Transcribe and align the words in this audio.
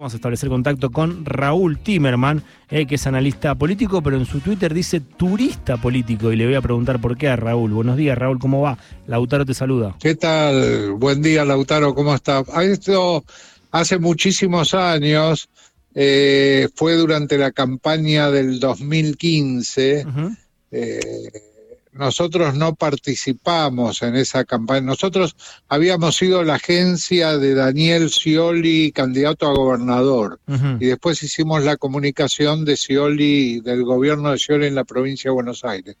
Vamos 0.00 0.12
a 0.12 0.16
establecer 0.18 0.48
contacto 0.48 0.92
con 0.92 1.24
Raúl 1.24 1.80
Timerman, 1.80 2.44
eh, 2.70 2.86
que 2.86 2.94
es 2.94 3.06
analista 3.08 3.56
político, 3.56 4.00
pero 4.00 4.16
en 4.16 4.26
su 4.26 4.38
Twitter 4.38 4.72
dice 4.72 5.00
turista 5.00 5.76
político. 5.76 6.30
Y 6.30 6.36
le 6.36 6.46
voy 6.46 6.54
a 6.54 6.62
preguntar 6.62 7.00
por 7.00 7.18
qué 7.18 7.26
a 7.26 7.34
Raúl. 7.34 7.72
Buenos 7.72 7.96
días, 7.96 8.16
Raúl, 8.16 8.38
¿cómo 8.38 8.60
va? 8.60 8.78
Lautaro 9.08 9.44
te 9.44 9.54
saluda. 9.54 9.96
¿Qué 9.98 10.14
tal? 10.14 10.92
Buen 10.92 11.20
día, 11.20 11.44
Lautaro, 11.44 11.96
¿cómo 11.96 12.14
está? 12.14 12.44
Esto 12.62 13.24
hace 13.72 13.98
muchísimos 13.98 14.72
años, 14.72 15.48
eh, 15.96 16.68
fue 16.76 16.94
durante 16.94 17.36
la 17.36 17.50
campaña 17.50 18.30
del 18.30 18.60
2015. 18.60 20.06
Nosotros 21.98 22.54
no 22.54 22.76
participamos 22.76 24.02
en 24.02 24.14
esa 24.14 24.44
campaña. 24.44 24.82
Nosotros 24.82 25.34
habíamos 25.68 26.16
sido 26.16 26.44
la 26.44 26.54
agencia 26.54 27.36
de 27.36 27.54
Daniel 27.54 28.08
Scioli, 28.08 28.92
candidato 28.92 29.48
a 29.48 29.52
gobernador, 29.52 30.38
y 30.78 30.86
después 30.86 31.20
hicimos 31.24 31.64
la 31.64 31.76
comunicación 31.76 32.64
de 32.64 32.76
Scioli, 32.76 33.60
del 33.60 33.82
gobierno 33.82 34.30
de 34.30 34.38
Scioli 34.38 34.66
en 34.66 34.76
la 34.76 34.84
provincia 34.84 35.30
de 35.30 35.34
Buenos 35.34 35.64
Aires. 35.64 35.96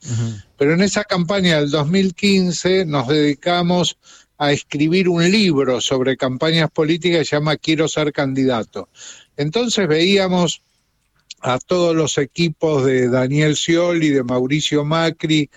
Pero 0.56 0.72
en 0.72 0.82
esa 0.82 1.02
campaña 1.02 1.56
del 1.56 1.70
2015 1.70 2.86
nos 2.86 3.08
dedicamos 3.08 3.98
a 4.38 4.52
escribir 4.52 5.08
un 5.08 5.28
libro 5.28 5.80
sobre 5.80 6.16
campañas 6.16 6.70
políticas 6.70 7.18
que 7.18 7.24
se 7.24 7.36
llama 7.36 7.56
Quiero 7.56 7.88
ser 7.88 8.12
candidato. 8.12 8.88
Entonces 9.36 9.88
veíamos 9.88 10.62
a 11.40 11.58
todos 11.58 11.94
los 11.94 12.18
equipos 12.18 12.84
de 12.84 13.08
Daniel 13.08 13.56
Scioli, 13.56 14.10
de 14.10 14.22
Mauricio 14.22 14.84
Macri, 14.84 15.50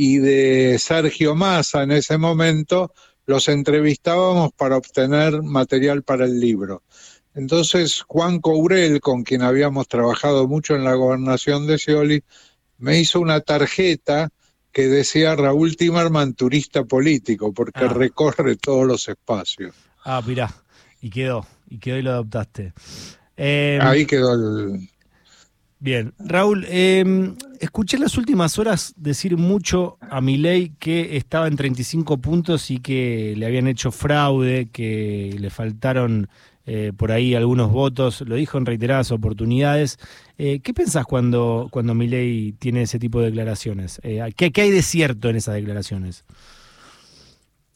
y 0.00 0.18
de 0.18 0.78
Sergio 0.78 1.34
Massa 1.34 1.82
en 1.82 1.90
ese 1.90 2.18
momento, 2.18 2.94
los 3.26 3.48
entrevistábamos 3.48 4.52
para 4.52 4.76
obtener 4.76 5.42
material 5.42 6.04
para 6.04 6.24
el 6.24 6.38
libro. 6.38 6.84
Entonces 7.34 8.02
Juan 8.06 8.38
Courel, 8.38 9.00
con 9.00 9.24
quien 9.24 9.42
habíamos 9.42 9.88
trabajado 9.88 10.46
mucho 10.46 10.76
en 10.76 10.84
la 10.84 10.94
gobernación 10.94 11.66
de 11.66 11.78
Scioli, 11.78 12.22
me 12.78 13.00
hizo 13.00 13.18
una 13.18 13.40
tarjeta 13.40 14.28
que 14.70 14.86
decía 14.86 15.34
Raúl 15.34 15.76
Timerman, 15.76 16.34
turista 16.34 16.84
político, 16.84 17.52
porque 17.52 17.86
ah. 17.86 17.88
recorre 17.88 18.54
todos 18.54 18.86
los 18.86 19.08
espacios. 19.08 19.74
Ah, 20.04 20.22
mirá, 20.24 20.54
y 21.00 21.10
quedó, 21.10 21.44
y 21.68 21.78
quedó 21.80 21.96
y 21.96 22.02
lo 22.02 22.12
adoptaste. 22.12 22.72
Ahí 23.36 24.06
quedó 24.06 24.34
el, 24.34 24.88
Bien, 25.80 26.12
Raúl, 26.18 26.66
em, 26.68 27.36
escuché 27.60 27.96
en 27.96 28.02
las 28.02 28.16
últimas 28.16 28.58
horas 28.58 28.94
decir 28.96 29.36
mucho 29.36 29.98
a 30.00 30.20
Milei 30.20 30.72
que 30.78 31.16
estaba 31.16 31.48
en 31.48 31.56
35 31.56 32.18
puntos 32.18 32.70
y 32.70 32.78
que 32.78 33.34
le 33.36 33.46
habían 33.46 33.66
hecho 33.66 33.90
fraude, 33.90 34.68
que 34.72 35.36
le 35.38 35.50
faltaron 35.50 36.28
eh, 36.66 36.92
por 36.94 37.12
ahí 37.12 37.34
algunos 37.34 37.72
votos, 37.72 38.20
lo 38.20 38.34
dijo 38.34 38.58
en 38.58 38.66
reiteradas 38.66 39.10
oportunidades. 39.10 39.98
Eh, 40.36 40.60
¿Qué 40.60 40.74
pensás 40.74 41.06
cuando, 41.06 41.68
cuando 41.70 41.94
Milei 41.94 42.52
tiene 42.58 42.82
ese 42.82 42.98
tipo 42.98 43.20
de 43.20 43.26
declaraciones? 43.26 44.00
Eh, 44.02 44.20
¿qué, 44.36 44.52
¿Qué 44.52 44.60
hay 44.60 44.70
de 44.70 44.82
cierto 44.82 45.30
en 45.30 45.36
esas 45.36 45.54
declaraciones? 45.54 46.24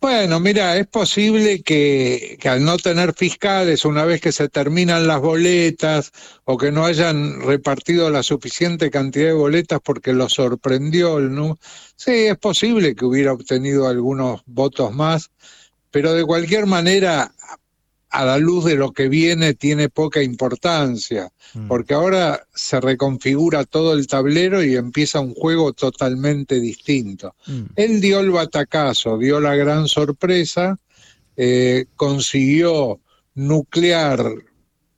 Bueno, 0.02 0.40
mira, 0.40 0.76
es 0.78 0.88
posible 0.88 1.62
que, 1.62 2.36
al 2.46 2.64
no 2.64 2.76
tener 2.76 3.14
fiscales, 3.14 3.84
una 3.84 4.04
vez 4.04 4.20
que 4.20 4.32
se 4.32 4.48
terminan 4.48 5.06
las 5.06 5.20
boletas 5.20 6.10
o 6.44 6.58
que 6.58 6.72
no 6.72 6.84
hayan 6.84 7.40
repartido 7.40 8.10
la 8.10 8.24
suficiente 8.24 8.90
cantidad 8.90 9.26
de 9.26 9.34
boletas 9.34 9.80
porque 9.80 10.12
lo 10.12 10.28
sorprendió 10.28 11.18
el 11.18 11.32
¿no? 11.32 11.56
Sí, 11.94 12.10
es 12.26 12.36
posible 12.36 12.96
que 12.96 13.04
hubiera 13.04 13.32
obtenido 13.32 13.86
algunos 13.86 14.42
votos 14.44 14.92
más, 14.92 15.30
pero 15.92 16.14
de 16.14 16.24
cualquier 16.24 16.66
manera 16.66 17.32
a 18.12 18.26
la 18.26 18.36
luz 18.36 18.66
de 18.66 18.76
lo 18.76 18.92
que 18.92 19.08
viene 19.08 19.54
tiene 19.54 19.88
poca 19.88 20.22
importancia, 20.22 21.32
mm. 21.54 21.66
porque 21.66 21.94
ahora 21.94 22.46
se 22.54 22.78
reconfigura 22.78 23.64
todo 23.64 23.94
el 23.94 24.06
tablero 24.06 24.62
y 24.62 24.76
empieza 24.76 25.20
un 25.20 25.34
juego 25.34 25.72
totalmente 25.72 26.60
distinto. 26.60 27.34
Mm. 27.46 27.62
Él 27.74 28.00
dio 28.02 28.20
el 28.20 28.30
batacazo, 28.30 29.16
dio 29.16 29.40
la 29.40 29.56
gran 29.56 29.88
sorpresa, 29.88 30.78
eh, 31.36 31.86
consiguió 31.96 33.00
nuclear 33.34 34.22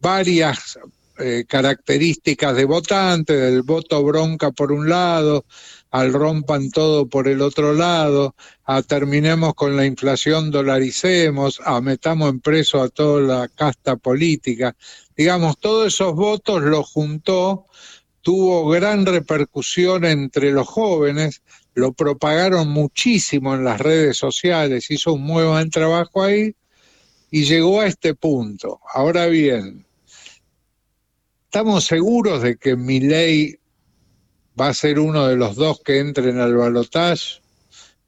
varias 0.01 0.79
eh, 1.17 1.45
características 1.47 2.57
de 2.57 2.65
votante, 2.65 3.35
del 3.35 3.63
voto 3.63 4.03
bronca 4.03 4.51
por 4.51 4.73
un 4.73 4.89
lado, 4.89 5.45
al 5.95 6.13
rompan 6.13 6.73
todo 6.73 7.07
por 7.07 7.29
el 7.29 7.41
otro 7.41 7.73
lado, 7.73 8.35
a 8.65 8.83
terminemos 8.83 9.55
con 9.55 9.77
la 9.77 9.87
inflación, 9.87 10.51
dolaricemos, 10.51 11.61
a 11.65 11.81
metamos 11.81 12.31
en 12.31 12.41
preso 12.41 12.83
a 12.83 12.89
toda 12.89 13.21
la 13.21 13.49
casta 13.49 13.95
política. 13.95 14.75
Digamos, 15.17 15.57
todos 15.61 15.95
esos 15.95 16.17
votos 16.17 16.65
los 16.65 16.91
juntó, 16.91 17.67
tuvo 18.23 18.69
gran 18.71 19.07
repercusión 19.07 20.05
entre 20.05 20.51
los 20.51 20.67
jóvenes, 20.67 21.43
lo 21.75 21.93
propagaron 21.93 22.71
muchísimo 22.71 23.55
en 23.55 23.63
las 23.63 23.81
redes 23.81 24.17
sociales, 24.17 24.91
hizo 24.91 25.13
un 25.13 25.23
muy 25.23 25.45
buen 25.45 25.71
trabajo 25.71 26.25
ahí 26.25 26.57
y 27.31 27.45
llegó 27.45 27.83
a 27.83 27.87
este 27.87 28.17
punto. 28.17 28.81
Ahora 28.93 29.27
bien, 29.27 29.87
estamos 31.45 31.85
seguros 31.85 32.43
de 32.43 32.57
que 32.57 32.75
mi 32.75 32.99
ley 32.99 33.61
va 34.59 34.69
a 34.69 34.75
ser 34.75 34.99
uno 34.99 35.27
de 35.27 35.37
los 35.37 35.57
dos 35.57 35.81
que 35.81 35.99
entren 35.99 36.39
al 36.39 36.57
balotaje 36.57 37.41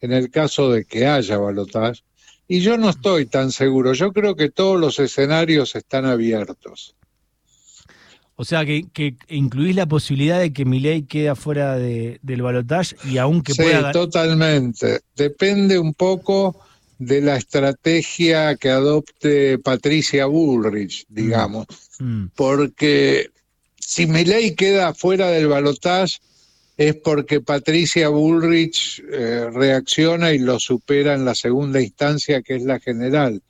en 0.01 0.13
el 0.13 0.31
caso 0.31 0.71
de 0.71 0.85
que 0.85 1.07
haya 1.07 1.39
balotaje. 1.39 2.03
Y 2.49 2.61
yo 2.61 2.79
no 2.79 2.91
estoy 2.91 3.27
tan 3.27 3.51
seguro. 3.51 3.93
Yo 3.93 4.13
creo 4.13 4.37
que 4.37 4.51
todos 4.51 4.79
los 4.79 4.99
escenarios 4.99 5.75
están 5.75 6.05
abiertos. 6.05 6.95
O 8.37 8.45
sea, 8.45 8.65
que, 8.65 8.87
que 8.93 9.17
incluís 9.29 9.75
la 9.75 9.87
posibilidad 9.87 10.39
de 10.39 10.53
que 10.53 10.65
ley 10.65 11.05
quede 11.05 11.35
fuera 11.35 11.77
de, 11.77 12.21
del 12.23 12.43
balotaje 12.43 12.95
y 13.05 13.17
aunque 13.17 13.55
sí, 13.55 13.63
pueda... 13.63 13.93
totalmente. 13.93 15.01
Depende 15.17 15.79
un 15.79 15.95
poco 15.95 16.61
de 16.99 17.23
la 17.23 17.37
estrategia 17.37 18.57
que 18.57 18.69
adopte 18.69 19.59
Patricia 19.59 20.27
Bullrich, 20.27 21.07
digamos. 21.09 21.67
Mm. 21.99 22.05
Mm. 22.05 22.31
Porque 22.37 23.31
si 23.79 24.07
ley 24.07 24.55
queda 24.55 24.93
fuera 24.93 25.31
del 25.31 25.49
balotaje, 25.49 26.19
es 26.77 26.95
porque 26.97 27.41
Patricia 27.41 28.09
Bullrich 28.09 29.03
eh, 29.11 29.49
reacciona 29.51 30.33
y 30.33 30.39
lo 30.39 30.61
supera 30.61 31.15
en 31.15 31.25
la 31.25 31.35
segunda 31.35 31.81
instancia, 31.81 32.43
que 32.43 32.57
es 32.57 32.63
la 32.65 32.79
general. 32.79 33.43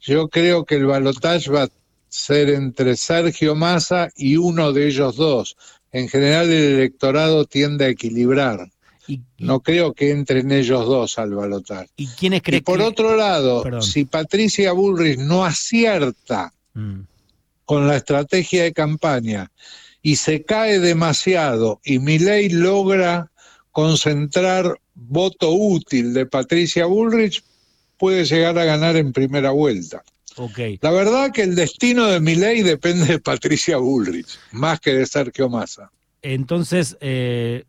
Yo 0.00 0.28
creo 0.28 0.64
que 0.64 0.76
el 0.76 0.86
balotaje 0.86 1.50
va 1.50 1.64
a 1.64 1.70
ser 2.08 2.50
entre 2.50 2.96
Sergio 2.96 3.54
Massa 3.54 4.10
y 4.14 4.36
uno 4.36 4.72
de 4.72 4.88
ellos 4.88 5.16
dos. 5.16 5.56
En 5.92 6.08
general 6.08 6.50
el 6.50 6.74
electorado 6.74 7.46
tiende 7.46 7.86
a 7.86 7.88
equilibrar. 7.88 8.70
no 9.38 9.60
creo 9.60 9.92
que 9.92 10.10
entren 10.10 10.52
ellos 10.52 10.86
dos 10.86 11.18
al 11.18 11.34
balotaje. 11.34 11.88
¿Y 11.96 12.06
quiénes 12.08 12.42
creen 12.42 12.62
Por 12.62 12.80
otro 12.80 13.16
lado, 13.16 13.80
si 13.80 14.04
Patricia 14.04 14.72
Bullrich 14.72 15.18
no 15.18 15.44
acierta 15.44 16.52
mm. 16.74 17.00
con 17.64 17.88
la 17.88 17.96
estrategia 17.96 18.64
de 18.64 18.72
campaña 18.72 19.50
y 20.02 20.16
se 20.16 20.42
cae 20.44 20.80
demasiado 20.80 21.80
y 21.84 21.98
ley 22.18 22.48
logra 22.48 23.30
concentrar 23.70 24.80
voto 24.94 25.52
útil 25.52 26.12
de 26.12 26.26
Patricia 26.26 26.86
Bullrich, 26.86 27.42
puede 27.98 28.24
llegar 28.24 28.58
a 28.58 28.64
ganar 28.64 28.96
en 28.96 29.12
primera 29.12 29.50
vuelta. 29.50 30.02
Okay. 30.36 30.78
La 30.80 30.90
verdad 30.90 31.32
que 31.32 31.42
el 31.42 31.54
destino 31.54 32.06
de 32.06 32.20
ley 32.20 32.62
depende 32.62 33.04
de 33.04 33.18
Patricia 33.18 33.76
Bullrich, 33.76 34.38
más 34.52 34.80
que 34.80 34.94
de 34.94 35.06
Sergio 35.06 35.48
Massa. 35.48 35.90
Entonces, 36.22 36.96
eh, 37.00 37.64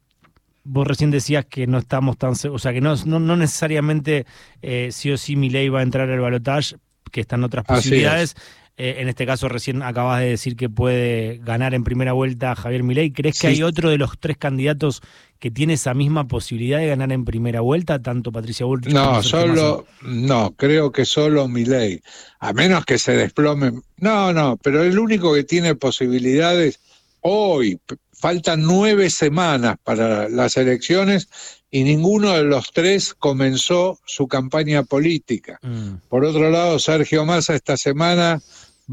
vos 0.64 0.88
recién 0.88 1.12
decías 1.12 1.46
que 1.46 1.68
no 1.68 1.80
estamos 1.80 2.18
tan 2.18 2.34
o 2.34 2.59
sea, 2.59 2.74
que 2.74 2.81
no, 2.81 2.96
no, 3.06 3.36
necesariamente 3.36 4.25
eh, 4.62 4.90
sí 4.91 5.12
o 5.12 5.18
sí 5.18 5.36
ley 5.36 5.70
va 5.70 5.80
a 5.80 5.84
entrar 5.84 6.09
al 6.09 6.20
balotaje, 6.20 6.78
que 7.12 7.22
están 7.22 7.44
otras 7.44 7.66
posibilidades. 7.66 8.36
Eh, 8.78 8.96
en 9.00 9.09
este 9.09 9.26
caso, 9.26 9.50
recién 9.50 9.84
acabas 9.84 10.22
de 10.22 10.30
decir 10.30 10.56
que 10.56 10.70
puede 10.70 11.40
ganar 11.44 11.73
en 11.73 11.84
primera 11.84 12.14
vuelta 12.14 12.56
Javier 12.56 12.84
Milei. 12.84 13.12
¿Crees 13.12 13.40
que 13.40 13.47
hay 13.47 13.64
otro 13.64 13.90
de 13.90 13.97
los 13.97 14.18
tres 14.20 14.38
candidatos 14.38 15.02
que 15.40 15.52
tiene 15.52 15.73
esa 15.73 15.94
misma 15.94 16.28
posibilidad 16.28 16.79
de 16.79 16.88
ganar 16.88 17.12
en 17.12 17.26
primera 17.26 17.62
vuelta, 17.62 18.02
tanto 18.02 18.32
Patricia 18.32 18.66
Bullrich 18.66 18.94
No, 18.94 19.22
solo, 19.23 19.85
no, 20.02 20.53
creo 20.56 20.91
que 20.91 21.06
solo 21.06 21.47
Milei. 21.47 22.02
A 22.40 22.53
menos 22.53 22.85
que 22.85 22.97
se 22.97 23.14
desplome. 23.14 23.72
No, 23.97 24.34
no, 24.34 24.58
pero 24.62 24.84
el 24.84 24.97
único 24.97 25.34
que 25.34 25.44
tiene 25.44 25.76
posibilidades 25.76 26.79
hoy. 27.22 27.79
Faltan 28.22 28.62
nueve 28.62 29.09
semanas 29.09 29.78
para 29.84 30.29
las 30.29 30.56
elecciones 30.56 31.28
y 31.72 31.84
ninguno 31.84 32.34
de 32.34 32.44
los 32.44 32.72
tres 32.72 33.16
comenzó 33.16 34.00
su 34.06 34.28
campaña 34.28 34.84
política. 34.84 35.59
Mm. 35.64 36.08
Por 36.08 36.23
otro 36.23 36.52
lado, 36.52 36.78
Sergio 36.78 37.26
Massa 37.26 37.56
esta 37.56 37.78
semana 37.78 38.40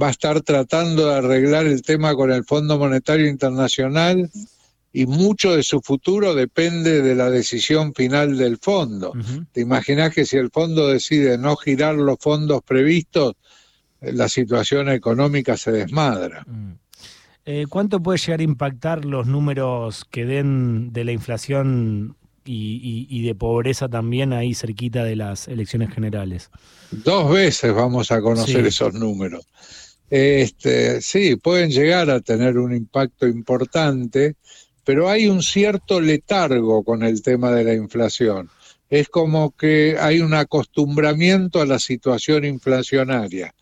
va 0.01 0.09
a 0.09 0.13
estar 0.13 0.41
tratando 0.41 1.09
de 1.09 1.15
arreglar 1.17 1.67
el 1.67 1.83
tema 1.83 2.15
con 2.15 2.33
el 2.33 2.45
Fondo 2.45 2.79
Monetario 2.79 3.29
Internacional 3.29 4.31
y 4.93 5.05
mucho 5.05 5.55
de 5.55 5.63
su 5.63 5.83
futuro 5.83 6.35
depende 6.35 7.03
de 7.03 7.15
la 7.15 7.29
decisión 7.29 7.93
final 7.95 8.39
del 8.39 8.57
fondo. 8.57 9.13
¿Te 9.53 9.61
imaginas 9.61 10.15
que 10.15 10.25
si 10.25 10.39
el 10.39 10.51
fondo 10.51 10.89
decide 10.89 11.37
no 11.37 11.55
girar 11.57 11.97
los 11.97 12.17
fondos 12.19 12.63
previstos, 12.63 13.35
la 14.01 14.29
situación 14.29 14.89
económica 14.89 15.57
se 15.57 15.73
desmadra. 15.73 16.45
Mm. 16.47 16.73
Eh, 17.51 17.65
¿Cuánto 17.67 18.03
puede 18.03 18.19
llegar 18.19 18.41
a 18.41 18.43
impactar 18.43 19.07
los 19.07 19.27
números 19.27 20.05
que 20.11 20.27
den 20.27 20.93
de 20.93 21.05
la 21.05 21.13
inflación 21.13 22.15
y, 22.45 23.23
de 23.23 23.35
pobreza 23.35 23.89
también 23.89 24.35
ahí 24.35 24.53
cerquita 24.53 25.03
de 25.03 25.17
las 25.17 25.49
elecciones 25.49 25.91
generales? 25.95 26.51
Dos 26.91 27.33
veces 27.33 27.73
vamos 27.73 28.13
a 28.13 28.21
conocer 28.21 28.67
esos 28.67 28.93
números. 28.93 29.47
Este, 30.11 31.01
sí, 31.01 31.37
pueden 31.37 31.71
llegar 31.71 32.11
a 32.11 32.21
tener 32.21 32.59
un 32.59 32.77
impacto 32.77 33.27
importante, 33.27 34.37
pero 34.85 35.09
hay 35.09 35.27
un 35.29 35.43
cierto 35.43 36.03
letargo 36.03 36.85
con 36.85 37.03
el 37.03 37.23
tema 37.23 37.51
de 37.53 37.65
la 37.65 37.73
inflación. 37.73 38.51
Es 38.91 39.09
como 39.09 39.53
que 39.57 39.97
hay 39.99 40.21
un 40.21 40.35
acostumbramiento 40.35 41.63
a 41.63 41.67
la 41.67 41.79
situación 41.79 42.45
inflacionaria. 42.45 43.55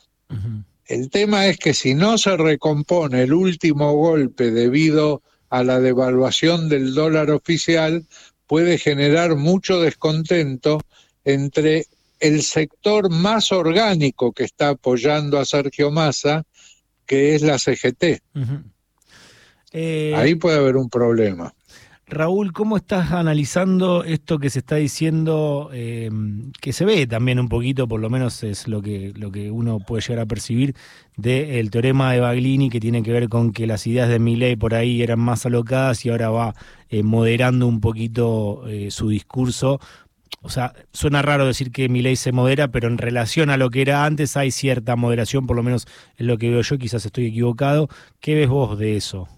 El 0.87 1.11
tema 1.11 1.47
es 1.47 1.59
que 1.59 1.75
si 1.75 1.95
no 1.95 2.17
se 2.17 2.37
recompone 2.37 3.23
el 3.23 3.33
último 3.33 3.93
golpe 3.95 4.51
debido 4.51 5.23
a 5.49 5.65
la 5.65 5.81
devaluación 5.81 6.69
del 6.69 6.95
dólar 6.95 7.31
oficial, 7.31 8.07
puede 8.47 8.79
generar 8.79 9.37
mucho 9.37 9.81
descontento 9.81 10.81
entre 11.25 11.87
el 12.21 12.43
sector 12.43 13.11
más 13.11 13.53
orgánico 13.53 14.33
que 14.33 14.45
está 14.45 14.71
apoyando 14.71 15.39
a 15.39 15.45
Sergio 15.45 15.91
Massa, 15.91 16.45
que 17.05 17.35
es 17.35 17.43
la 17.43 17.59
CGT. 17.59 18.23
Eh, 19.73 20.15
Ahí 20.17 20.37
puede 20.37 20.59
haber 20.59 20.77
un 20.77 20.89
problema. 20.89 21.53
Raúl, 22.09 22.53
¿cómo 22.53 22.77
estás 22.77 23.11
analizando 23.11 24.05
esto 24.05 24.39
que 24.39 24.49
se 24.49 24.61
está 24.61 24.77
diciendo, 24.77 25.71
eh, 25.73 26.09
que 26.61 26.73
se 26.73 26.85
ve 26.85 27.05
también 27.09 27.41
un 27.41 27.49
poquito, 27.49 27.89
por 27.89 28.01
lo 28.01 28.09
menos 28.09 28.45
es 28.45 28.69
lo 28.69 28.81
que, 28.81 29.13
lo 29.17 29.33
que 29.33 29.51
uno 29.51 29.81
puede 29.81 30.03
llegar 30.03 30.21
a 30.21 30.27
percibir, 30.27 30.77
del 31.17 31.69
teorema 31.73 32.13
de 32.13 32.21
Baglini, 32.21 32.71
que 32.71 32.79
tiene 32.79 33.03
que 33.03 33.11
ver 33.11 33.29
con 33.29 33.53
que 33.53 33.67
las 33.67 33.89
ideas 33.89 34.09
de 34.09 34.21
Milley 34.21 34.55
por 34.55 34.75
ahí 34.75 35.03
eran 35.03 35.19
más 35.19 35.47
alocadas 35.47 36.05
y 36.07 36.11
ahora 36.11 36.31
va 36.31 36.55
eh, 36.91 37.03
moderando 37.03 37.67
un 37.67 37.81
poquito 37.81 38.69
eh, 38.69 38.93
su 38.93 39.09
discurso? 39.09 39.81
O 40.43 40.49
sea, 40.49 40.75
suena 40.93 41.23
raro 41.23 41.47
decir 41.47 41.73
que 41.73 41.89
Milley 41.89 42.15
se 42.15 42.31
modera, 42.31 42.69
pero 42.69 42.87
en 42.87 42.99
relación 42.99 43.51
a 43.51 43.57
lo 43.57 43.71
que 43.71 43.83
era 43.83 44.05
antes 44.05 44.37
hay 44.37 44.53
cierta 44.53 44.95
moderación, 44.95 45.49
por 45.49 45.57
lo 45.57 45.65
menos 45.65 45.89
en 46.19 46.29
lo 46.29 46.39
que 46.39 46.51
veo 46.51 46.63
yo, 46.63 46.79
quizás 46.79 47.05
estoy 47.05 47.27
equivocado. 47.27 47.89
¿Qué 48.21 48.37
ves 48.37 48.49
vos 48.49 48.79
de 48.79 48.97
eso? 48.97 49.29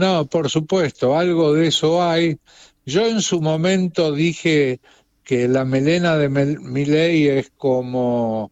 No, 0.00 0.24
por 0.24 0.48
supuesto, 0.48 1.18
algo 1.18 1.52
de 1.52 1.66
eso 1.66 2.02
hay. 2.02 2.38
Yo 2.86 3.06
en 3.06 3.20
su 3.20 3.42
momento 3.42 4.12
dije 4.12 4.80
que 5.22 5.46
la 5.46 5.66
melena 5.66 6.16
de 6.16 6.30
Milei 6.30 7.28
es 7.28 7.52
como 7.54 8.50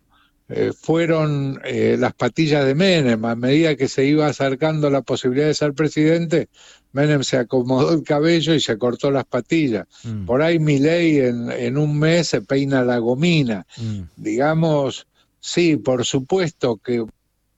eh, 0.50 0.72
fueron 0.78 1.58
eh, 1.64 1.96
las 1.98 2.12
patillas 2.12 2.66
de 2.66 2.74
Menem. 2.74 3.24
A 3.24 3.34
medida 3.34 3.76
que 3.76 3.88
se 3.88 4.04
iba 4.04 4.26
acercando 4.26 4.90
la 4.90 5.00
posibilidad 5.00 5.46
de 5.46 5.54
ser 5.54 5.72
presidente, 5.72 6.50
Menem 6.92 7.22
se 7.22 7.38
acomodó 7.38 7.94
el 7.94 8.02
cabello 8.02 8.52
y 8.52 8.60
se 8.60 8.76
cortó 8.76 9.10
las 9.10 9.24
patillas. 9.24 9.86
Mm. 10.04 10.26
Por 10.26 10.42
ahí 10.42 10.58
Milei 10.58 11.20
en, 11.20 11.50
en, 11.50 11.78
un 11.78 11.98
mes 11.98 12.28
se 12.28 12.42
peina 12.42 12.84
la 12.84 12.98
gomina. 12.98 13.66
Mm. 13.78 14.02
Digamos, 14.18 15.06
sí, 15.40 15.76
por 15.76 16.04
supuesto 16.04 16.76
que 16.76 17.06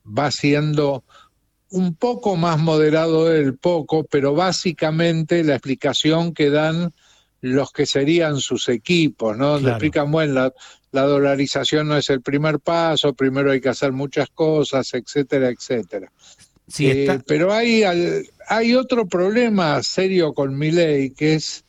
va 0.07 0.31
siendo 0.31 1.03
un 1.71 1.95
poco 1.95 2.37
más 2.37 2.59
moderado 2.59 3.27
del 3.27 3.57
poco, 3.57 4.05
pero 4.05 4.35
básicamente 4.35 5.45
la 5.45 5.55
explicación 5.55 6.35
que 6.35 6.51
dan 6.51 6.93
los 7.41 7.73
que 7.73 7.87
serían 7.87 8.39
sus 8.39 8.69
equipos, 8.69 9.37
¿no? 9.37 9.59
Le 9.59 9.71
explican, 9.71 10.11
bueno, 10.11 10.53
la, 10.93 11.03
dolarización 11.03 11.89
no 11.89 11.97
es 11.97 12.11
el 12.11 12.21
primer 12.21 12.61
paso, 12.61 13.15
primero 13.15 13.53
hay 13.53 13.61
que 13.61 13.71
hacer 13.71 13.93
muchas 13.93 14.29
cosas, 14.31 14.93
etcétera, 14.93 15.49
etcétera. 15.49 16.13
Sí, 16.69 16.89
eh, 16.91 17.21
pero 17.27 17.53
hay, 17.53 17.83
hay 18.49 18.75
otro 18.75 19.07
problema 19.07 19.83
serio 19.83 20.35
con 20.35 20.57
mi 20.57 20.71
ley, 20.71 21.11
que 21.11 21.35
es, 21.35 21.65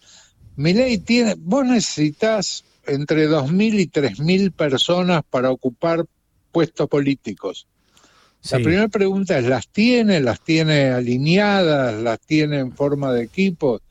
mi 0.57 0.73
ley 0.73 0.97
tiene, 0.97 1.35
vos 1.37 1.65
necesitas 1.65 2.65
entre 2.85 3.29
2.000 3.29 3.79
y 3.79 3.87
3.000 3.87 4.51
personas 4.51 5.21
para 5.29 5.51
ocupar 5.51 6.05
puestos 6.51 6.89
políticos. 6.89 7.67
La 8.49 8.57
primera 8.57 8.87
pregunta 8.87 9.37
es, 9.37 9.45
¿las 9.45 9.67
tiene? 9.67 10.19
¿Las 10.19 10.41
tiene 10.41 10.89
alineadas? 10.89 12.01
¿Las 12.01 12.19
tiene 12.19 12.59
en 12.59 12.71
forma 12.71 13.13
de 13.13 13.23
equipo? 13.23 13.81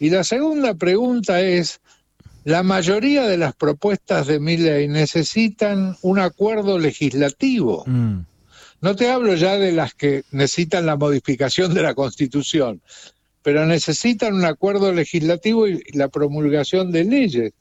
Y 0.00 0.10
la 0.10 0.24
segunda 0.24 0.74
pregunta 0.74 1.40
es, 1.42 1.80
la 2.44 2.62
mayoría 2.62 3.26
de 3.26 3.38
las 3.38 3.54
propuestas 3.54 4.26
de 4.26 4.40
mi 4.40 4.56
ley 4.56 4.88
necesitan 4.88 5.96
un 6.02 6.18
acuerdo 6.18 6.78
legislativo. 6.78 7.84
Mm. 7.86 8.20
No 8.80 8.96
te 8.96 9.10
hablo 9.10 9.34
ya 9.34 9.56
de 9.56 9.72
las 9.72 9.94
que 9.94 10.24
necesitan 10.30 10.86
la 10.86 10.96
modificación 10.96 11.72
de 11.72 11.82
la 11.82 11.94
Constitución, 11.94 12.82
pero 13.42 13.64
necesitan 13.66 14.34
un 14.34 14.44
acuerdo 14.44 14.92
legislativo 14.92 15.68
y 15.68 15.82
la 15.92 16.08
promulgación 16.08 16.90
de 16.90 17.04
leyes. 17.04 17.52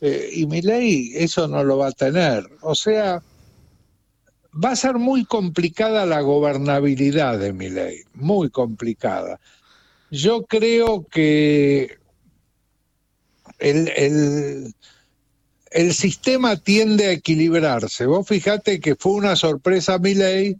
Eh, 0.00 0.30
y 0.32 0.46
mi 0.46 0.62
ley 0.62 1.12
eso 1.14 1.46
no 1.46 1.62
lo 1.62 1.78
va 1.78 1.88
a 1.88 1.92
tener. 1.92 2.44
O 2.60 2.74
sea, 2.74 3.22
va 4.62 4.70
a 4.70 4.76
ser 4.76 4.94
muy 4.94 5.24
complicada 5.24 6.06
la 6.06 6.20
gobernabilidad 6.20 7.38
de 7.38 7.52
mi 7.52 7.70
ley, 7.70 8.00
muy 8.14 8.50
complicada. 8.50 9.40
Yo 10.10 10.44
creo 10.44 11.06
que 11.10 11.98
el, 13.58 14.72
el, 15.70 15.94
sistema 15.94 16.56
tiende 16.56 17.06
a 17.06 17.12
equilibrarse. 17.12 18.06
Vos 18.06 18.26
fijate 18.28 18.80
que 18.80 18.94
fue 18.94 19.12
una 19.12 19.34
sorpresa 19.34 19.98
mi 19.98 20.14
ley, 20.14 20.56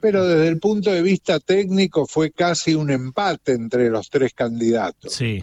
pero 0.00 0.26
desde 0.26 0.48
el 0.48 0.58
punto 0.58 0.90
de 0.90 1.02
vista 1.02 1.40
técnico 1.40 2.06
fue 2.06 2.30
casi 2.30 2.74
un 2.74 2.90
empate 2.90 3.52
entre 3.52 3.88
los 3.88 4.10
tres 4.10 4.34
candidatos. 4.34 5.14
Sí. 5.14 5.42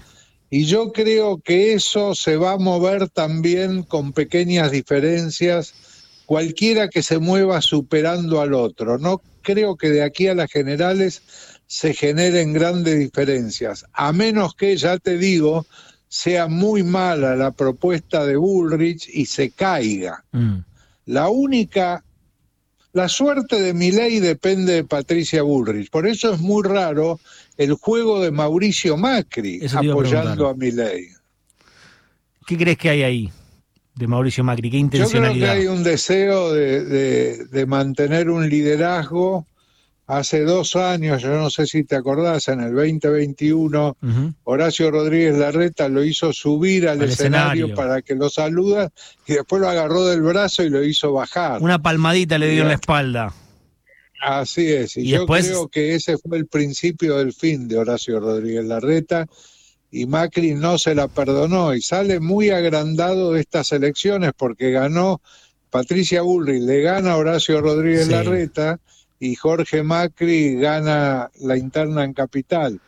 Y 0.49 0.65
yo 0.65 0.91
creo 0.91 1.39
que 1.39 1.73
eso 1.73 2.13
se 2.13 2.37
va 2.37 2.51
a 2.51 2.57
mover 2.57 3.09
también 3.09 3.83
con 3.83 4.13
pequeñas 4.13 4.71
diferencias 4.71 5.73
cualquiera 6.25 6.89
que 6.89 7.03
se 7.03 7.19
mueva 7.19 7.61
superando 7.61 8.41
al 8.41 8.53
otro. 8.53 8.97
No 8.97 9.21
creo 9.41 9.75
que 9.75 9.89
de 9.89 10.03
aquí 10.03 10.27
a 10.27 10.35
las 10.35 10.51
generales 10.51 11.21
se 11.67 11.93
generen 11.93 12.53
grandes 12.53 12.99
diferencias, 12.99 13.85
a 13.93 14.11
menos 14.11 14.55
que, 14.55 14.75
ya 14.77 14.97
te 14.97 15.17
digo, 15.17 15.65
sea 16.07 16.47
muy 16.47 16.83
mala 16.83 17.35
la 17.35 17.51
propuesta 17.51 18.25
de 18.25 18.35
Bullrich 18.35 19.09
y 19.11 19.25
se 19.25 19.51
caiga. 19.51 20.23
Mm. 20.31 20.57
La 21.07 21.29
única, 21.29 22.03
la 22.93 23.09
suerte 23.09 23.61
de 23.61 23.73
mi 23.73 23.91
ley 23.91 24.19
depende 24.19 24.73
de 24.73 24.83
Patricia 24.83 25.41
Bullrich, 25.41 25.89
por 25.89 26.07
eso 26.07 26.33
es 26.33 26.39
muy 26.39 26.63
raro 26.63 27.19
el 27.57 27.73
juego 27.73 28.21
de 28.21 28.31
Mauricio 28.31 28.97
Macri 28.97 29.61
apoyando 29.73 30.47
a, 30.47 30.51
a 30.51 30.55
mi 30.55 30.71
ley. 30.71 31.07
¿Qué 32.45 32.57
crees 32.57 32.77
que 32.77 32.89
hay 32.89 33.03
ahí? 33.03 33.31
De 33.95 34.07
Mauricio 34.07 34.43
Macri? 34.43 34.69
¿Qué 34.69 34.77
intencionalidad? 34.77 35.33
Yo 35.33 35.39
creo 35.39 35.53
que 35.53 35.59
hay 35.59 35.67
un 35.67 35.83
deseo 35.83 36.53
de, 36.53 37.65
mantener 37.67 38.29
un 38.29 38.49
liderazgo. 38.49 39.47
Hace 40.07 40.43
dos 40.43 40.75
años, 40.75 41.23
yo 41.23 41.29
no 41.29 41.49
sé 41.49 41.65
si 41.65 41.83
te 41.83 41.95
acordás, 41.95 42.47
en 42.49 42.59
el 42.59 42.75
2021, 42.75 43.97
Horacio 44.43 44.91
Rodríguez 44.91 45.35
Larreta 45.35 45.89
lo 45.89 46.03
hizo 46.03 46.31
subir 46.31 46.87
al, 46.87 47.01
escenario, 47.01 47.73
para 47.73 48.03
que 48.03 48.13
lo 48.13 48.29
saluda 48.29 48.91
y 49.25 49.33
después 49.33 49.63
lo 49.63 49.67
agarró 49.67 50.05
del 50.05 50.21
brazo 50.21 50.61
y 50.61 50.69
lo 50.69 50.83
hizo 50.83 51.11
bajar. 51.11 51.59
Una 51.59 51.81
palmadita 51.81 52.37
le 52.37 52.51
dio 52.51 52.61
en 52.61 52.67
la 52.67 52.75
espalda. 52.75 53.33
Así 54.21 54.71
es, 54.71 54.95
y, 54.95 55.07
yo 55.07 55.25
creo 55.25 55.67
que 55.69 55.95
ese 55.95 56.19
fue 56.19 56.37
el 56.37 56.45
principio 56.45 57.17
del 57.17 57.33
fin 57.33 57.67
de 57.67 57.79
Horacio 57.79 58.19
Rodríguez 58.19 58.65
Larreta 58.65 59.27
y 59.95 60.07
Macri 60.07 60.55
no 60.55 60.77
se 60.77 60.93
la 60.93 61.07
perdonó 61.07 61.73
y 61.73 61.81
sale 61.81 62.19
muy 62.19 62.49
agrandado 62.49 63.31
de 63.31 63.39
estas 63.39 63.71
elecciones 63.71 64.33
porque 64.35 64.71
ganó 64.71 65.21
Patricia 65.69 66.21
Bullrich, 66.21 66.61
le 66.61 66.81
gana 66.81 67.15
Horacio 67.15 67.61
Rodríguez 67.61 68.09
Larreta 68.09 68.81
y 69.21 69.35
Jorge 69.35 69.83
Macri 69.83 70.55
gana 70.55 71.31
la 71.39 71.55
interna 71.55 72.03
en 72.03 72.13
Capital. 72.13 72.81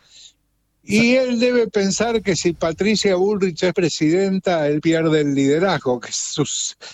Y 0.89 1.15
él 1.15 1.37
debe 1.41 1.67
pensar 1.67 2.21
que 2.21 2.37
si 2.37 2.53
Patricia 2.53 3.17
Bullrich 3.17 3.61
es 3.61 3.73
presidenta, 3.73 4.69
él 4.69 4.79
pierde 4.79 5.19
el 5.19 5.35
liderazgo, 5.35 5.99
que 5.99 6.11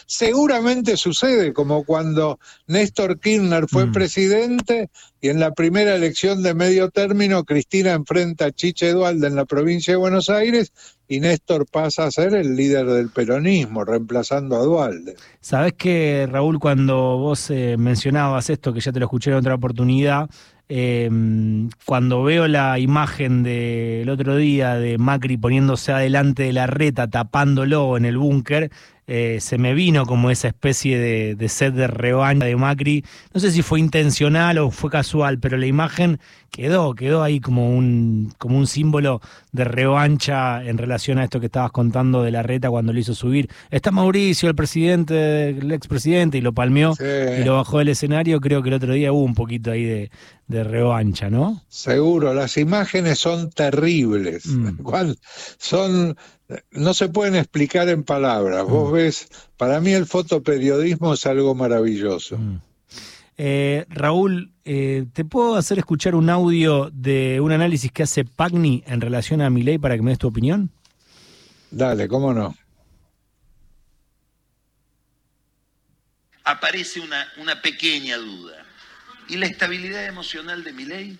seguramente 0.08 0.98
sucede, 0.98 1.54
como 1.54 1.84
cuando 1.84 2.40
Néstor 2.66 3.20
Kirchner 3.20 3.68
fue 3.68 3.86
mm. 3.86 3.92
presidente 3.92 4.90
y 5.22 5.30
en 5.30 5.40
la 5.40 5.52
primera 5.52 5.96
elección 5.96 6.42
de 6.42 6.56
medio 6.56 6.90
término 6.90 7.44
Cristina 7.44 7.94
enfrenta 7.94 8.46
a 8.46 8.52
Chiche 8.52 8.92
Dualde 8.92 9.28
en 9.28 9.36
la 9.36 9.46
provincia 9.46 9.94
de 9.94 9.98
Buenos 9.98 10.30
Aires 10.30 10.74
y 11.08 11.20
Néstor 11.20 11.66
pasa 11.66 12.06
a 12.06 12.12
ser 12.12 12.34
el 12.34 12.56
líder 12.56 12.88
del 12.88 13.10
peronismo, 13.10 13.86
reemplazando 13.86 14.56
a 14.56 14.64
Dualde. 14.64 15.16
Sabes 15.40 15.74
que, 15.74 16.28
Raúl, 16.30 16.60
cuando 16.60 17.18
vos 17.20 17.52
eh, 17.52 17.76
mencionabas 17.78 18.50
esto, 18.50 18.74
que 18.74 18.80
ya 18.80 18.92
te 18.92 19.00
lo 19.00 19.06
escuché 19.06 19.30
en 19.30 19.38
otra 19.38 19.56
oportunidad, 19.56 20.30
Em, 20.70 21.70
cuando 21.86 22.24
veo 22.24 22.48
la 22.48 22.80
imagen 22.80 23.44
del 23.44 24.10
otro 24.10 24.38
día 24.38 24.76
de 24.76 24.98
Macri 24.98 25.38
poniéndose 25.38 25.92
adelante 25.92 26.44
de 26.44 26.54
la 26.54 26.68
reta, 26.68 27.10
tapándolo 27.10 27.98
en 27.98 28.06
el 28.06 28.18
búnker, 28.18 28.72
eh, 29.08 29.40
se 29.42 29.58
me 29.58 29.74
vino 29.74 30.06
como 30.06 30.32
esa 30.32 30.48
especie 30.48 30.98
de, 30.98 31.36
de 31.36 31.50
sed 31.50 31.74
de 31.74 31.88
rebaña 31.88 32.46
de 32.46 32.56
Macri. 32.56 33.04
No 33.34 33.42
sé 33.42 33.52
si 33.52 33.62
fue 33.62 33.80
intencional 33.80 34.58
o 34.60 34.72
fue 34.72 34.90
casual, 34.90 35.40
pero 35.40 35.58
la 35.58 35.66
imagen 35.66 36.20
quedó, 36.52 36.94
quedó 36.94 37.24
ahí 37.24 37.40
como 37.40 37.76
un, 37.76 38.34
como 38.38 38.58
un 38.58 38.68
símbolo 38.68 39.22
de 39.52 39.66
revancha 39.66 40.64
en 40.64 40.78
relación 40.78 41.18
a 41.18 41.26
esto 41.26 41.40
que 41.40 41.48
estabas 41.48 41.72
contando 41.72 42.24
de 42.24 42.32
la 42.32 42.44
reta 42.44 42.70
cuando 42.70 42.94
lo 42.94 43.00
hizo 43.00 43.14
subir. 43.14 43.50
Está 43.72 43.92
Mauricio, 43.92 44.50
el 44.50 44.56
presidente, 44.56 45.50
el 45.50 45.72
expresidente, 45.72 46.38
y 46.38 46.42
lo 46.42 46.54
palmeó 46.54 46.94
y 47.00 47.44
lo 47.44 47.56
bajó 47.56 47.80
del 47.80 47.90
escenario. 47.90 48.40
Creo 48.40 48.62
que 48.62 48.70
el 48.70 48.76
otro 48.76 48.94
día 48.94 49.12
hubo 49.12 49.24
un 49.24 49.34
poquito 49.36 49.72
ahí 49.72 49.84
de, 49.84 50.12
de 50.48 50.64
revancha, 50.64 51.30
¿no? 51.30 51.64
Seguro, 51.68 52.34
las 52.34 52.58
imágenes 52.58 53.20
son 53.20 53.50
terribles. 53.50 54.46
Mm. 54.46 54.80
Son 55.58 56.16
no 56.72 56.94
se 56.94 57.10
pueden 57.10 57.36
explicar 57.36 57.90
en 57.90 58.04
palabras. 58.04 58.66
Vos 58.66 58.90
mm. 58.90 58.94
ves, 58.94 59.28
para 59.58 59.80
mí 59.80 59.92
el 59.92 60.06
fotoperiodismo 60.06 61.14
es 61.14 61.26
algo 61.26 61.56
maravilloso. 61.56 62.38
Mm. 62.38 62.62
Eh, 63.38 63.86
Raúl, 63.90 64.52
eh, 64.64 65.06
¿te 65.14 65.26
puedo 65.26 65.56
hacer 65.56 65.80
escuchar 65.80 66.16
un 66.16 66.30
audio 66.30 66.90
de 66.94 67.42
un 67.42 67.52
análisis 67.52 67.92
que 67.92 68.04
hace 68.04 68.26
Pagni 68.26 68.84
en 68.86 69.02
relación 69.02 69.42
a 69.42 69.50
mi 69.50 69.64
ley 69.64 69.78
para 69.78 69.96
que 69.96 70.02
me 70.02 70.12
des 70.12 70.20
tu 70.20 70.28
opinión? 70.28 70.70
Dale, 71.72 72.08
cómo 72.08 72.34
no. 72.34 72.56
Aparece 76.44 77.00
una, 77.00 77.28
una 77.38 77.62
pequeña 77.62 78.18
duda. 78.18 78.66
¿Y 79.30 79.38
la 79.38 79.48
estabilidad 79.48 80.06
emocional 80.06 80.64
de 80.64 80.74
mi 80.74 80.86
ley? 80.86 81.18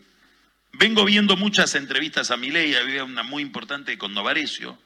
Vengo 0.74 1.06
viendo 1.06 1.38
muchas 1.38 1.76
entrevistas 1.76 2.32
a 2.32 2.38
mi 2.38 2.50
ley, 2.50 2.76
había 2.76 3.04
una 3.04 3.24
muy 3.24 3.44
importante 3.44 3.98
con 3.98 4.14
Novarecio, 4.14 4.78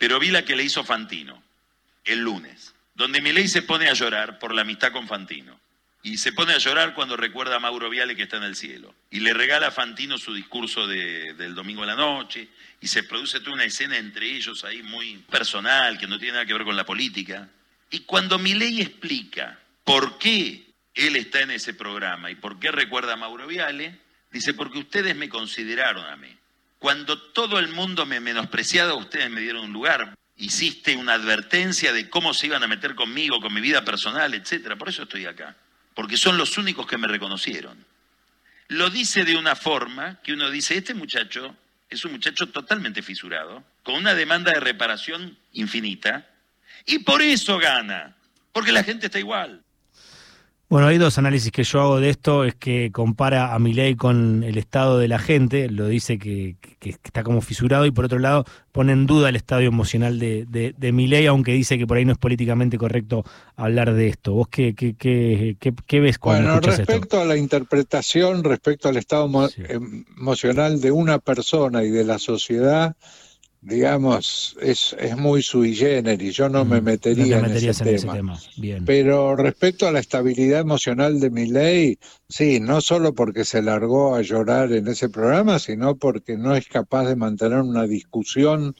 pero 0.00 0.18
vi 0.18 0.30
la 0.30 0.46
que 0.46 0.56
le 0.56 0.64
hizo 0.64 0.82
Fantino 0.82 1.42
el 2.06 2.20
lunes, 2.20 2.74
donde 2.94 3.20
Milei 3.20 3.48
se 3.48 3.60
pone 3.60 3.86
a 3.86 3.92
llorar 3.92 4.38
por 4.38 4.54
la 4.54 4.62
amistad 4.62 4.92
con 4.92 5.06
Fantino. 5.06 5.60
Y 6.02 6.16
se 6.16 6.32
pone 6.32 6.54
a 6.54 6.58
llorar 6.58 6.94
cuando 6.94 7.18
recuerda 7.18 7.56
a 7.56 7.60
Mauro 7.60 7.90
Viale 7.90 8.16
que 8.16 8.22
está 8.22 8.38
en 8.38 8.44
el 8.44 8.56
cielo. 8.56 8.94
Y 9.10 9.20
le 9.20 9.34
regala 9.34 9.66
a 9.66 9.70
Fantino 9.70 10.16
su 10.16 10.32
discurso 10.32 10.86
del 10.86 11.54
domingo 11.54 11.82
de 11.82 11.88
la 11.88 11.96
noche. 11.96 12.48
Y 12.80 12.88
se 12.88 13.02
produce 13.02 13.40
toda 13.40 13.52
una 13.52 13.64
escena 13.64 13.98
entre 13.98 14.34
ellos 14.34 14.64
ahí 14.64 14.82
muy 14.82 15.18
personal, 15.30 15.98
que 15.98 16.06
no 16.06 16.18
tiene 16.18 16.32
nada 16.32 16.46
que 16.46 16.54
ver 16.54 16.64
con 16.64 16.76
la 16.76 16.86
política. 16.86 17.50
Y 17.90 18.00
cuando 18.00 18.38
Milei 18.38 18.80
explica 18.80 19.60
por 19.84 20.16
qué 20.16 20.64
él 20.94 21.16
está 21.16 21.42
en 21.42 21.50
ese 21.50 21.74
programa 21.74 22.30
y 22.30 22.36
por 22.36 22.58
qué 22.58 22.70
recuerda 22.70 23.12
a 23.12 23.16
Mauro 23.16 23.46
Viale, 23.46 23.98
dice, 24.30 24.54
porque 24.54 24.78
ustedes 24.78 25.14
me 25.14 25.28
consideraron 25.28 26.06
a 26.06 26.16
mí. 26.16 26.34
Cuando 26.80 27.20
todo 27.20 27.58
el 27.58 27.68
mundo 27.68 28.06
me 28.06 28.20
menospreciaba, 28.20 28.94
ustedes 28.94 29.30
me 29.30 29.42
dieron 29.42 29.66
un 29.66 29.72
lugar. 29.72 30.16
Hiciste 30.38 30.96
una 30.96 31.12
advertencia 31.12 31.92
de 31.92 32.08
cómo 32.08 32.32
se 32.32 32.46
iban 32.46 32.62
a 32.62 32.66
meter 32.66 32.94
conmigo, 32.94 33.38
con 33.38 33.52
mi 33.52 33.60
vida 33.60 33.84
personal, 33.84 34.32
etcétera. 34.32 34.76
Por 34.76 34.88
eso 34.88 35.02
estoy 35.02 35.26
acá. 35.26 35.54
Porque 35.94 36.16
son 36.16 36.38
los 36.38 36.56
únicos 36.56 36.86
que 36.86 36.96
me 36.96 37.06
reconocieron. 37.06 37.84
Lo 38.68 38.88
dice 38.88 39.24
de 39.24 39.36
una 39.36 39.56
forma 39.56 40.22
que 40.22 40.32
uno 40.32 40.50
dice, 40.50 40.74
este 40.74 40.94
muchacho 40.94 41.54
es 41.90 42.02
un 42.06 42.12
muchacho 42.12 42.48
totalmente 42.48 43.02
fisurado, 43.02 43.62
con 43.82 43.96
una 43.96 44.14
demanda 44.14 44.52
de 44.52 44.60
reparación 44.60 45.36
infinita, 45.52 46.30
y 46.86 47.00
por 47.00 47.20
eso 47.20 47.58
gana, 47.58 48.16
porque 48.52 48.72
la 48.72 48.84
gente 48.84 49.06
está 49.06 49.18
igual. 49.18 49.62
Bueno, 50.70 50.86
hay 50.86 50.98
dos 50.98 51.18
análisis 51.18 51.50
que 51.50 51.64
yo 51.64 51.80
hago 51.80 51.98
de 51.98 52.10
esto, 52.10 52.44
es 52.44 52.54
que 52.54 52.92
compara 52.92 53.56
a 53.56 53.58
Milei 53.58 53.96
con 53.96 54.44
el 54.44 54.56
estado 54.56 55.00
de 55.00 55.08
la 55.08 55.18
gente, 55.18 55.68
lo 55.68 55.88
dice 55.88 56.16
que, 56.16 56.54
está 56.80 57.24
como 57.24 57.40
fisurado, 57.40 57.86
y 57.86 57.90
por 57.90 58.04
otro 58.04 58.20
lado 58.20 58.44
pone 58.70 58.92
en 58.92 59.04
duda 59.04 59.30
el 59.30 59.34
estado 59.34 59.62
emocional 59.62 60.20
de, 60.20 60.46
de, 60.48 60.72
de 60.78 60.92
Milei, 60.92 61.26
aunque 61.26 61.50
dice 61.50 61.76
que 61.76 61.88
por 61.88 61.96
ahí 61.96 62.04
no 62.04 62.12
es 62.12 62.18
políticamente 62.18 62.78
correcto 62.78 63.24
hablar 63.56 63.94
de 63.94 64.06
esto. 64.06 64.32
¿Vos 64.32 64.46
qué, 64.48 64.72
qué, 64.76 64.94
qué, 64.94 65.56
qué 65.58 66.00
ves 66.00 66.20
cuando 66.20 66.52
bueno, 66.52 66.60
respecto 66.60 67.20
a 67.20 67.24
la 67.24 67.36
interpretación, 67.36 68.44
respecto 68.44 68.88
al 68.88 68.96
estado 68.96 69.28
emocional 69.66 70.80
de 70.80 70.92
una 70.92 71.18
persona 71.18 71.82
y 71.82 71.90
de 71.90 72.04
la 72.04 72.20
sociedad, 72.20 72.94
digamos, 73.62 74.56
es, 74.60 74.96
es 74.98 75.16
muy 75.16 75.42
sui 75.42 75.74
generis, 75.74 76.34
yo 76.34 76.48
no 76.48 76.64
me 76.64 76.80
metería 76.80 77.38
en, 77.40 77.44
ese, 77.44 77.84
tema. 77.84 78.38
Pero 78.86 79.36
respecto 79.36 79.86
a 79.86 79.92
la 79.92 80.00
estabilidad 80.00 80.60
emocional 80.60 81.20
de 81.20 81.30
mi 81.30 81.46
ley, 81.46 81.98
sí, 82.28 82.58
no 82.58 82.80
solo 82.80 83.14
porque 83.14 83.44
se 83.44 83.60
largó 83.60 84.14
a 84.14 84.22
llorar 84.22 84.72
en 84.72 84.88
ese 84.88 85.10
programa, 85.10 85.58
sino 85.58 85.96
porque 85.96 86.38
no 86.38 86.56
es 86.56 86.66
capaz 86.68 87.06
de 87.06 87.16
mantener 87.16 87.58
una 87.58 87.86
discusión 87.86 88.74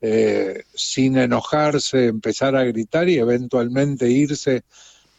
eh, 0.00 0.62
sin 0.74 1.18
enojarse, 1.18 2.06
empezar 2.06 2.56
a 2.56 2.64
gritar 2.64 3.08
y 3.08 3.18
eventualmente 3.18 4.08
irse 4.08 4.62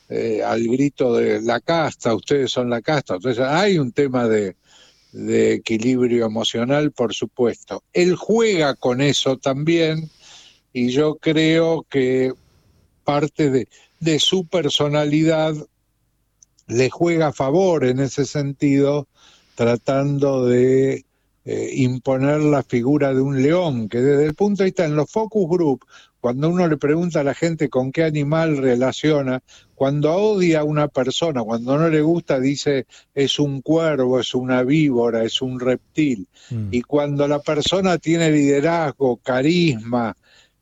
eh, 0.10 0.42
al 0.44 0.64
grito 0.64 1.16
de 1.16 1.42
la 1.42 1.60
casta, 1.60 2.16
ustedes 2.16 2.52
son 2.52 2.70
la 2.70 2.82
casta. 2.82 3.16
Entonces 3.16 3.46
hay 3.46 3.78
un 3.78 3.92
tema 3.92 4.28
de, 4.28 4.56
de 5.14 5.54
equilibrio 5.54 6.26
emocional, 6.26 6.92
por 6.92 7.14
supuesto. 7.14 7.84
Él 7.94 8.16
juega 8.16 8.76
con 8.76 9.00
eso 9.00 9.38
también 9.38 10.10
y 10.74 10.90
yo 10.90 11.16
creo 11.16 11.86
que 11.90 12.34
parte 13.04 13.50
de, 13.50 13.68
de 14.00 14.20
su 14.20 14.48
personalidad 14.48 15.56
le 16.68 16.90
juega 16.90 17.28
a 17.28 17.34
favor 17.34 17.86
en 17.86 18.00
ese 18.00 18.26
sentido, 18.26 19.08
tratando 19.56 20.46
de 20.46 21.06
eh, 21.46 21.72
imponer 21.74 22.40
la 22.42 22.64
figura 22.64 23.14
de 23.14 23.22
un 23.22 23.42
león, 23.42 23.90
que 23.90 24.00
desde 24.02 24.26
el 24.26 24.34
punto 24.34 24.64
de 24.64 24.68
vista 24.68 24.86
en 24.86 24.96
los 24.96 25.12
focus 25.12 25.50
group, 25.50 25.86
cuando 26.22 26.48
uno 26.48 26.70
le 26.70 26.78
pregunta 26.78 27.20
a 27.20 27.24
la 27.26 27.34
gente 27.34 27.68
con 27.68 27.92
qué 27.92 28.06
animal 28.06 28.56
relaciona, 28.56 29.44
cuando 29.76 30.14
odia 30.16 30.62
a 30.62 30.64
una 30.64 30.88
persona, 30.88 31.44
cuando 31.44 31.78
no 31.78 31.90
le 31.90 32.00
gusta, 32.00 32.40
dice 32.40 32.86
es 33.14 33.40
un 33.40 33.62
cuervo, 33.62 34.22
es 34.22 34.34
una 34.34 34.64
víbora, 34.64 35.26
es 35.26 35.42
un 35.42 35.60
reptil. 35.60 36.26
Mm. 36.50 36.70
Y 36.72 36.82
cuando 36.84 37.28
la 37.28 37.40
persona 37.40 37.98
tiene 37.98 38.32
liderazgo, 38.32 39.18
carisma, 39.18 40.16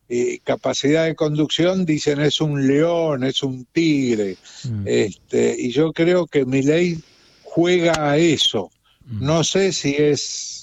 eh, 0.10 0.40
capacidad 0.44 1.06
de 1.06 1.14
conducción, 1.14 1.86
dicen 1.86 2.22
es 2.22 2.42
un 2.42 2.68
león, 2.68 3.24
es 3.24 3.44
un 3.44 3.66
tigre. 3.66 4.38
Mm. 4.64 4.84
Este, 4.88 5.56
y 5.60 5.70
yo 5.70 5.94
creo 5.94 6.26
que 6.26 6.44
mi 6.44 6.64
ley 6.64 6.98
juega 7.44 8.10
a 8.10 8.18
eso. 8.18 8.72
Mm. 9.06 9.26
No 9.26 9.44
sé 9.44 9.72
si 9.74 9.96
es 9.96 10.61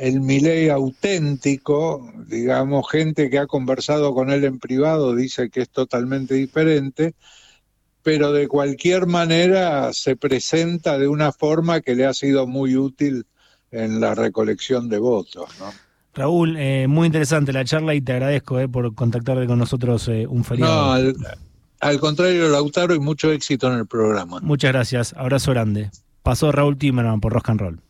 el 0.00 0.22
Milei 0.22 0.70
auténtico, 0.70 2.10
digamos, 2.26 2.90
gente 2.90 3.28
que 3.28 3.38
ha 3.38 3.46
conversado 3.46 4.14
con 4.14 4.30
él 4.30 4.44
en 4.44 4.58
privado 4.58 5.14
dice 5.14 5.50
que 5.50 5.60
es 5.60 5.68
totalmente 5.68 6.34
diferente, 6.34 7.14
pero 8.02 8.32
de 8.32 8.48
cualquier 8.48 9.06
manera 9.06 9.92
se 9.92 10.16
presenta 10.16 10.98
de 10.98 11.06
una 11.06 11.32
forma 11.32 11.82
que 11.82 11.94
le 11.94 12.06
ha 12.06 12.14
sido 12.14 12.46
muy 12.46 12.76
útil 12.76 13.26
en 13.70 14.00
la 14.00 14.14
recolección 14.14 14.88
de 14.88 14.98
votos. 14.98 15.50
¿no? 15.60 15.66
Raúl, 16.14 16.56
eh, 16.56 16.86
muy 16.88 17.04
interesante 17.04 17.52
la 17.52 17.66
charla 17.66 17.94
y 17.94 18.00
te 18.00 18.12
agradezco 18.12 18.58
eh, 18.58 18.68
por 18.68 18.94
contactarte 18.94 19.46
con 19.46 19.58
nosotros 19.58 20.08
eh, 20.08 20.26
un 20.26 20.44
feriado. 20.44 20.96
No, 20.96 21.12
al, 21.80 22.00
contrario, 22.00 22.48
Lautaro, 22.48 22.94
y 22.94 23.00
mucho 23.00 23.30
éxito 23.32 23.70
en 23.70 23.80
el 23.80 23.86
programa. 23.86 24.40
Muchas 24.40 24.72
gracias, 24.72 25.12
abrazo 25.14 25.50
grande. 25.50 25.90
Pasó 26.22 26.52
Raúl 26.52 26.78
Timerman 26.78 27.20
por 27.20 27.34
Rock 27.34 27.50
and 27.50 27.60
Roll. 27.60 27.80